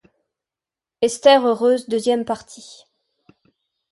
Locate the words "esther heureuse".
1.03-1.87